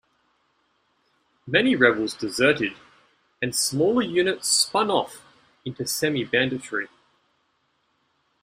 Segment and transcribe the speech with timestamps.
[1.45, 2.73] Many rebels deserted,
[3.39, 5.21] and smaller units spun off
[5.63, 6.87] into semi-banditry.